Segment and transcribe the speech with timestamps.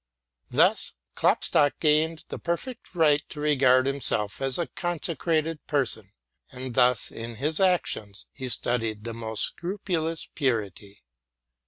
[0.49, 6.11] Thus Klopstock gained the perfect right to regard himself as a consecrated person,
[6.51, 11.03] and thus in his actions he studied the most scrupulous purity.